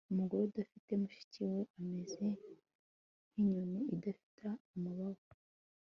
umugore 0.11 0.41
udafite 0.45 0.91
mushiki 1.01 1.39
we 1.51 1.61
ameze 1.77 2.25
nk'inyoni 3.31 3.79
idafite 3.95 4.41
amababa 4.73 5.27